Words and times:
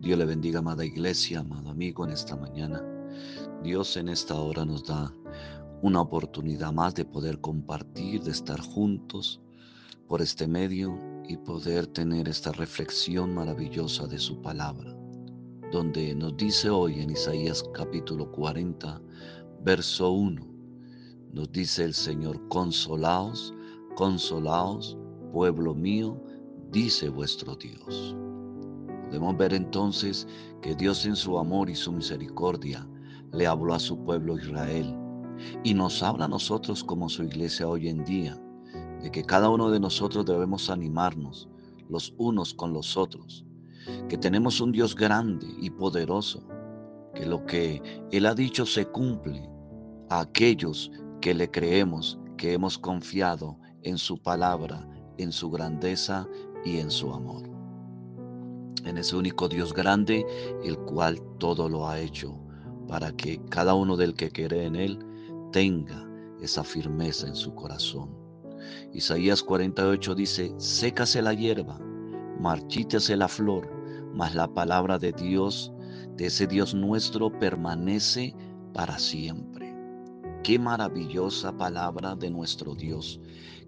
Dios 0.00 0.18
le 0.18 0.24
bendiga, 0.24 0.60
amada 0.60 0.82
iglesia, 0.82 1.40
amado 1.40 1.68
amigo, 1.68 2.06
en 2.06 2.12
esta 2.12 2.34
mañana. 2.34 2.82
Dios 3.62 3.98
en 3.98 4.08
esta 4.08 4.34
hora 4.34 4.64
nos 4.64 4.86
da 4.86 5.14
una 5.82 6.00
oportunidad 6.00 6.72
más 6.72 6.94
de 6.94 7.04
poder 7.04 7.38
compartir, 7.42 8.22
de 8.22 8.30
estar 8.30 8.58
juntos 8.60 9.42
por 10.08 10.22
este 10.22 10.48
medio 10.48 10.98
y 11.28 11.36
poder 11.36 11.86
tener 11.86 12.30
esta 12.30 12.50
reflexión 12.52 13.34
maravillosa 13.34 14.06
de 14.06 14.18
su 14.18 14.40
palabra, 14.40 14.96
donde 15.70 16.14
nos 16.14 16.34
dice 16.34 16.70
hoy 16.70 17.00
en 17.00 17.10
Isaías 17.10 17.62
capítulo 17.74 18.32
40, 18.32 19.02
verso 19.62 20.12
1, 20.12 20.42
nos 21.34 21.52
dice 21.52 21.84
el 21.84 21.92
Señor, 21.92 22.48
consolaos, 22.48 23.52
consolaos, 23.96 24.96
pueblo 25.30 25.74
mío, 25.74 26.18
dice 26.70 27.10
vuestro 27.10 27.54
Dios. 27.54 28.16
Podemos 29.10 29.36
ver 29.36 29.54
entonces 29.54 30.28
que 30.62 30.76
Dios 30.76 31.04
en 31.04 31.16
su 31.16 31.36
amor 31.36 31.68
y 31.68 31.74
su 31.74 31.90
misericordia 31.90 32.88
le 33.32 33.44
habló 33.44 33.74
a 33.74 33.80
su 33.80 33.98
pueblo 34.04 34.38
Israel 34.38 34.96
y 35.64 35.74
nos 35.74 36.00
habla 36.04 36.26
a 36.26 36.28
nosotros 36.28 36.84
como 36.84 37.08
su 37.08 37.24
iglesia 37.24 37.66
hoy 37.66 37.88
en 37.88 38.04
día, 38.04 38.40
de 39.02 39.10
que 39.10 39.24
cada 39.24 39.50
uno 39.50 39.68
de 39.68 39.80
nosotros 39.80 40.24
debemos 40.24 40.70
animarnos 40.70 41.48
los 41.88 42.14
unos 42.18 42.54
con 42.54 42.72
los 42.72 42.96
otros, 42.96 43.44
que 44.08 44.16
tenemos 44.16 44.60
un 44.60 44.70
Dios 44.70 44.94
grande 44.94 45.48
y 45.60 45.70
poderoso, 45.70 46.46
que 47.12 47.26
lo 47.26 47.44
que 47.46 47.82
Él 48.12 48.26
ha 48.26 48.34
dicho 48.36 48.64
se 48.64 48.86
cumple 48.86 49.42
a 50.08 50.20
aquellos 50.20 50.92
que 51.20 51.34
le 51.34 51.50
creemos, 51.50 52.20
que 52.36 52.52
hemos 52.52 52.78
confiado 52.78 53.58
en 53.82 53.98
su 53.98 54.22
palabra, 54.22 54.88
en 55.18 55.32
su 55.32 55.50
grandeza 55.50 56.28
y 56.64 56.76
en 56.76 56.92
su 56.92 57.12
amor 57.12 57.49
en 58.84 58.98
ese 58.98 59.16
único 59.16 59.48
Dios 59.48 59.72
grande, 59.72 60.26
el 60.64 60.78
cual 60.78 61.20
todo 61.38 61.68
lo 61.68 61.88
ha 61.88 62.00
hecho, 62.00 62.38
para 62.88 63.12
que 63.12 63.40
cada 63.48 63.74
uno 63.74 63.96
del 63.96 64.14
que 64.14 64.30
cree 64.30 64.64
en 64.64 64.76
Él 64.76 64.98
tenga 65.52 66.06
esa 66.40 66.64
firmeza 66.64 67.26
en 67.26 67.34
su 67.34 67.54
corazón. 67.54 68.10
Isaías 68.92 69.42
48 69.42 70.14
dice, 70.14 70.54
sécase 70.58 71.22
la 71.22 71.34
hierba, 71.34 71.78
marchítese 72.38 73.16
la 73.16 73.28
flor, 73.28 73.70
mas 74.14 74.34
la 74.34 74.48
palabra 74.48 74.98
de 74.98 75.12
Dios, 75.12 75.72
de 76.16 76.26
ese 76.26 76.46
Dios 76.46 76.74
nuestro, 76.74 77.30
permanece 77.38 78.34
para 78.72 78.98
siempre. 78.98 79.49
Qué 80.42 80.58
maravillosa 80.58 81.52
palabra 81.52 82.16
de 82.16 82.30
nuestro 82.30 82.74
Dios. 82.74 83.20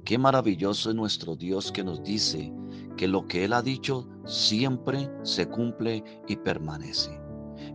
Qué 0.07 0.17
maravilloso 0.17 0.89
es 0.89 0.97
nuestro 0.97 1.37
Dios 1.37 1.71
que 1.71 1.85
nos 1.85 2.03
dice 2.03 2.51
que 2.97 3.07
lo 3.07 3.29
que 3.29 3.45
Él 3.45 3.53
ha 3.53 3.61
dicho 3.61 4.09
siempre 4.25 5.11
se 5.23 5.47
cumple 5.47 6.03
y 6.29 6.37
permanece. 6.37 7.21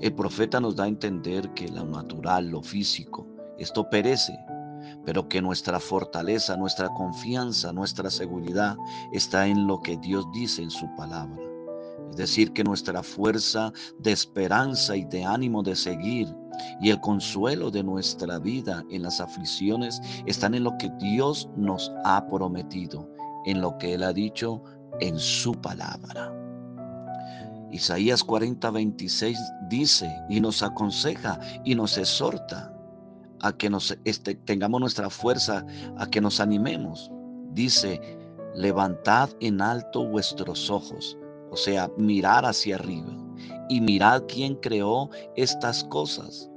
El 0.01 0.15
profeta 0.15 0.59
nos 0.59 0.75
da 0.75 0.85
a 0.85 0.87
entender 0.87 1.53
que 1.53 1.67
lo 1.67 1.85
natural, 1.85 2.49
lo 2.49 2.63
físico, 2.63 3.27
esto 3.59 3.87
perece, 3.87 4.35
pero 5.05 5.29
que 5.29 5.43
nuestra 5.43 5.79
fortaleza, 5.79 6.57
nuestra 6.57 6.89
confianza, 6.95 7.71
nuestra 7.71 8.09
seguridad 8.09 8.77
está 9.13 9.47
en 9.47 9.67
lo 9.67 9.79
que 9.79 9.97
Dios 9.97 10.25
dice 10.33 10.63
en 10.63 10.71
su 10.71 10.87
palabra. 10.95 11.39
Es 12.09 12.15
decir, 12.17 12.51
que 12.51 12.63
nuestra 12.63 13.03
fuerza 13.03 13.71
de 13.99 14.11
esperanza 14.11 14.95
y 14.95 15.05
de 15.05 15.23
ánimo 15.23 15.61
de 15.61 15.75
seguir 15.75 16.27
y 16.81 16.89
el 16.89 16.99
consuelo 17.01 17.71
de 17.71 17.83
nuestra 17.83 18.39
vida 18.39 18.83
en 18.89 19.03
las 19.03 19.19
aflicciones 19.19 20.01
están 20.25 20.53
en 20.53 20.63
lo 20.63 20.77
que 20.77 20.89
Dios 20.99 21.49
nos 21.55 21.91
ha 22.03 22.27
prometido, 22.27 23.09
en 23.45 23.61
lo 23.61 23.77
que 23.77 23.93
Él 23.93 24.03
ha 24.03 24.13
dicho 24.13 24.61
en 24.99 25.17
su 25.17 25.53
palabra. 25.53 26.33
Isaías 27.71 28.23
40, 28.23 28.71
26 28.71 29.37
dice 29.69 30.09
y 30.29 30.39
nos 30.39 30.63
aconseja 30.63 31.39
y 31.65 31.75
nos 31.75 31.97
exhorta 31.97 32.73
a 33.41 33.51
que 33.51 33.69
nos 33.69 33.97
este, 34.05 34.35
tengamos 34.35 34.79
nuestra 34.79 35.09
fuerza, 35.09 35.65
a 35.97 36.07
que 36.09 36.21
nos 36.21 36.39
animemos. 36.39 37.11
Dice, 37.51 37.99
levantad 38.55 39.29
en 39.41 39.61
alto 39.61 40.05
vuestros 40.07 40.69
ojos, 40.69 41.17
o 41.51 41.57
sea, 41.57 41.89
mirar 41.97 42.45
hacia 42.45 42.75
arriba 42.75 43.16
y 43.69 43.81
mirad 43.81 44.23
quién 44.27 44.55
creó 44.55 45.09
estas 45.35 45.83
cosas. 45.85 46.49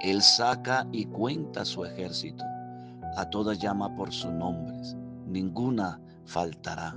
Él 0.00 0.22
saca 0.22 0.86
y 0.92 1.06
cuenta 1.06 1.64
su 1.64 1.84
ejército. 1.84 2.44
A 3.16 3.28
todas 3.30 3.58
llama 3.58 3.94
por 3.94 4.12
sus 4.12 4.32
nombres. 4.32 4.96
Ninguna 5.26 6.00
faltará. 6.24 6.96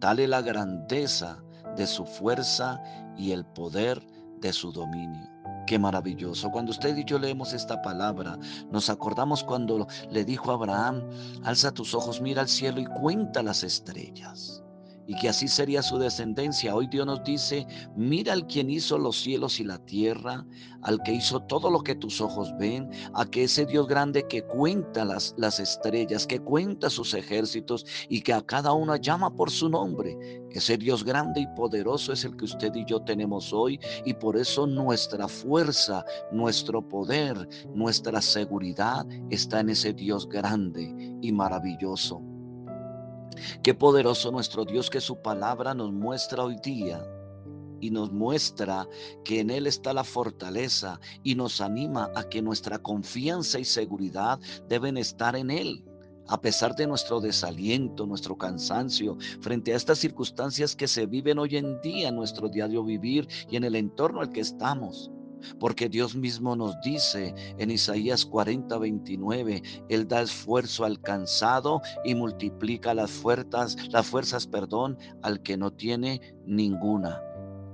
Tal 0.00 0.18
es 0.18 0.28
la 0.28 0.42
grandeza 0.42 1.42
de 1.76 1.86
su 1.86 2.04
fuerza 2.04 2.82
y 3.16 3.32
el 3.32 3.44
poder 3.44 4.04
de 4.40 4.52
su 4.52 4.72
dominio. 4.72 5.28
Qué 5.66 5.78
maravilloso. 5.78 6.50
Cuando 6.50 6.72
usted 6.72 6.96
y 6.96 7.04
yo 7.04 7.18
leemos 7.18 7.52
esta 7.52 7.80
palabra, 7.80 8.38
nos 8.70 8.90
acordamos 8.90 9.44
cuando 9.44 9.86
le 10.10 10.24
dijo 10.24 10.50
a 10.50 10.54
Abraham, 10.54 11.02
alza 11.44 11.70
tus 11.70 11.94
ojos, 11.94 12.20
mira 12.20 12.42
al 12.42 12.48
cielo 12.48 12.80
y 12.80 12.86
cuenta 12.86 13.42
las 13.42 13.62
estrellas 13.62 14.62
y 15.10 15.16
que 15.16 15.28
así 15.28 15.48
sería 15.48 15.82
su 15.82 15.98
descendencia. 15.98 16.72
Hoy 16.72 16.86
Dios 16.86 17.04
nos 17.04 17.24
dice, 17.24 17.66
mira 17.96 18.32
al 18.32 18.46
quien 18.46 18.70
hizo 18.70 18.96
los 18.96 19.20
cielos 19.20 19.58
y 19.58 19.64
la 19.64 19.78
tierra, 19.78 20.46
al 20.82 21.02
que 21.02 21.12
hizo 21.12 21.40
todo 21.40 21.68
lo 21.68 21.80
que 21.80 21.96
tus 21.96 22.20
ojos 22.20 22.54
ven, 22.60 22.88
a 23.12 23.26
que 23.26 23.42
ese 23.42 23.66
Dios 23.66 23.88
grande 23.88 24.28
que 24.28 24.42
cuenta 24.42 25.04
las, 25.04 25.34
las 25.36 25.58
estrellas, 25.58 26.28
que 26.28 26.38
cuenta 26.38 26.88
sus 26.88 27.12
ejércitos 27.12 27.84
y 28.08 28.20
que 28.20 28.32
a 28.32 28.40
cada 28.40 28.70
uno 28.70 28.94
llama 28.94 29.34
por 29.34 29.50
su 29.50 29.68
nombre. 29.68 30.16
Ese 30.52 30.78
Dios 30.78 31.02
grande 31.02 31.40
y 31.40 31.46
poderoso 31.56 32.12
es 32.12 32.24
el 32.24 32.36
que 32.36 32.44
usted 32.44 32.72
y 32.76 32.84
yo 32.84 33.02
tenemos 33.02 33.52
hoy 33.52 33.80
y 34.04 34.14
por 34.14 34.36
eso 34.36 34.64
nuestra 34.68 35.26
fuerza, 35.26 36.04
nuestro 36.30 36.88
poder, 36.88 37.48
nuestra 37.74 38.22
seguridad 38.22 39.04
está 39.30 39.58
en 39.58 39.70
ese 39.70 39.92
Dios 39.92 40.28
grande 40.28 40.94
y 41.20 41.32
maravilloso. 41.32 42.29
Qué 43.62 43.74
poderoso 43.74 44.30
nuestro 44.30 44.64
Dios 44.64 44.90
que 44.90 45.00
su 45.00 45.20
palabra 45.22 45.74
nos 45.74 45.92
muestra 45.92 46.44
hoy 46.44 46.56
día 46.62 47.04
y 47.80 47.90
nos 47.90 48.12
muestra 48.12 48.86
que 49.24 49.40
en 49.40 49.50
Él 49.50 49.66
está 49.66 49.92
la 49.92 50.04
fortaleza 50.04 51.00
y 51.22 51.34
nos 51.34 51.60
anima 51.60 52.10
a 52.14 52.24
que 52.24 52.42
nuestra 52.42 52.78
confianza 52.78 53.58
y 53.58 53.64
seguridad 53.64 54.38
deben 54.68 54.96
estar 54.96 55.36
en 55.36 55.50
Él. 55.50 55.84
A 56.28 56.40
pesar 56.40 56.76
de 56.76 56.86
nuestro 56.86 57.20
desaliento, 57.20 58.06
nuestro 58.06 58.36
cansancio, 58.38 59.16
frente 59.40 59.72
a 59.72 59.76
estas 59.76 59.98
circunstancias 59.98 60.76
que 60.76 60.86
se 60.86 61.06
viven 61.06 61.38
hoy 61.38 61.56
en 61.56 61.80
día 61.80 62.08
en 62.08 62.16
nuestro 62.16 62.48
diario 62.48 62.84
vivir 62.84 63.26
y 63.50 63.56
en 63.56 63.64
el 63.64 63.74
entorno 63.74 64.20
al 64.20 64.30
que 64.30 64.40
estamos. 64.40 65.10
Porque 65.58 65.88
Dios 65.88 66.14
mismo 66.14 66.56
nos 66.56 66.74
dice 66.82 67.34
en 67.58 67.70
Isaías 67.70 68.24
40, 68.26 68.78
29, 68.78 69.62
Él 69.88 70.08
da 70.08 70.22
esfuerzo 70.22 70.84
al 70.84 71.00
cansado 71.00 71.80
y 72.04 72.14
multiplica 72.14 72.94
las 72.94 73.10
fuerzas, 73.10 73.76
las 73.90 74.06
fuerzas, 74.06 74.46
perdón, 74.46 74.98
al 75.22 75.42
que 75.42 75.56
no 75.56 75.72
tiene 75.72 76.20
ninguna. 76.46 77.22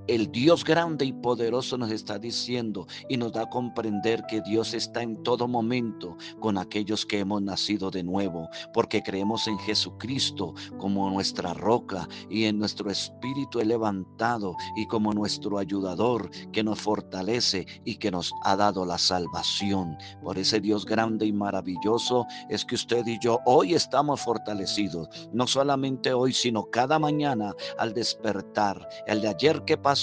El 0.08 0.30
Dios 0.30 0.62
grande 0.62 1.04
y 1.04 1.12
poderoso 1.12 1.76
nos 1.76 1.90
está 1.90 2.16
diciendo 2.16 2.86
y 3.08 3.16
nos 3.16 3.32
da 3.32 3.42
a 3.42 3.50
comprender 3.50 4.22
que 4.28 4.40
Dios 4.40 4.72
está 4.72 5.02
en 5.02 5.20
todo 5.24 5.48
momento 5.48 6.16
con 6.38 6.58
aquellos 6.58 7.04
que 7.04 7.18
hemos 7.18 7.42
nacido 7.42 7.90
de 7.90 8.04
nuevo, 8.04 8.48
porque 8.72 9.02
creemos 9.02 9.48
en 9.48 9.58
Jesucristo 9.58 10.54
como 10.78 11.10
nuestra 11.10 11.54
roca 11.54 12.08
y 12.30 12.44
en 12.44 12.60
nuestro 12.60 12.88
espíritu 12.88 13.60
levantado 13.60 14.54
y 14.76 14.86
como 14.86 15.12
nuestro 15.12 15.58
ayudador 15.58 16.30
que 16.52 16.62
nos 16.62 16.80
fortalece 16.80 17.66
y 17.84 17.96
que 17.96 18.12
nos 18.12 18.32
ha 18.44 18.54
dado 18.54 18.86
la 18.86 18.98
salvación. 18.98 19.98
Por 20.22 20.38
ese 20.38 20.60
Dios 20.60 20.86
grande 20.86 21.26
y 21.26 21.32
maravilloso 21.32 22.26
es 22.48 22.64
que 22.64 22.76
usted 22.76 23.04
y 23.08 23.18
yo 23.18 23.40
hoy 23.44 23.74
estamos 23.74 24.20
fortalecidos, 24.20 25.08
no 25.32 25.48
solamente 25.48 26.12
hoy, 26.12 26.32
sino 26.32 26.70
cada 26.70 27.00
mañana 27.00 27.52
al 27.78 27.92
despertar. 27.92 28.88
El 29.08 29.20
de 29.20 29.28
ayer 29.28 29.64
que 29.64 29.76
pasó 29.76 29.95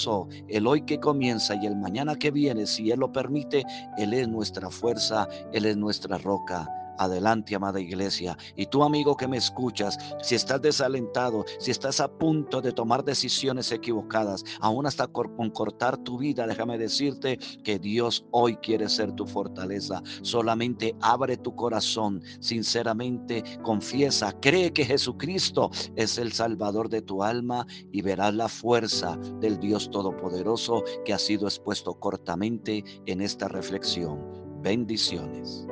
el 0.48 0.66
hoy 0.66 0.82
que 0.82 0.98
comienza 0.98 1.54
y 1.54 1.66
el 1.66 1.76
mañana 1.76 2.16
que 2.16 2.30
viene, 2.30 2.66
si 2.66 2.90
Él 2.90 3.00
lo 3.00 3.12
permite, 3.12 3.64
Él 3.96 4.12
es 4.12 4.28
nuestra 4.28 4.70
fuerza, 4.70 5.28
Él 5.52 5.66
es 5.66 5.76
nuestra 5.76 6.18
roca. 6.18 6.68
Adelante, 6.98 7.54
amada 7.54 7.80
iglesia. 7.80 8.36
Y 8.56 8.66
tú, 8.66 8.82
amigo 8.84 9.16
que 9.16 9.28
me 9.28 9.36
escuchas, 9.36 9.98
si 10.22 10.34
estás 10.34 10.60
desalentado, 10.62 11.44
si 11.58 11.70
estás 11.70 12.00
a 12.00 12.08
punto 12.08 12.60
de 12.60 12.72
tomar 12.72 13.04
decisiones 13.04 13.70
equivocadas, 13.72 14.44
aún 14.60 14.86
hasta 14.86 15.06
con 15.06 15.50
cortar 15.50 15.96
tu 15.98 16.18
vida, 16.18 16.46
déjame 16.46 16.78
decirte 16.78 17.38
que 17.62 17.78
Dios 17.78 18.24
hoy 18.30 18.56
quiere 18.56 18.88
ser 18.88 19.12
tu 19.12 19.26
fortaleza. 19.26 20.02
Solamente 20.22 20.94
abre 21.00 21.36
tu 21.36 21.54
corazón, 21.54 22.22
sinceramente 22.40 23.42
confiesa, 23.62 24.32
cree 24.40 24.72
que 24.72 24.84
Jesucristo 24.84 25.70
es 25.96 26.18
el 26.18 26.32
Salvador 26.32 26.88
de 26.88 27.02
tu 27.02 27.22
alma 27.22 27.66
y 27.92 28.02
verás 28.02 28.34
la 28.34 28.48
fuerza 28.48 29.16
del 29.40 29.58
Dios 29.58 29.90
Todopoderoso 29.90 30.82
que 31.04 31.12
ha 31.12 31.18
sido 31.18 31.46
expuesto 31.46 31.94
cortamente 31.94 32.84
en 33.06 33.20
esta 33.20 33.48
reflexión. 33.48 34.20
Bendiciones. 34.62 35.66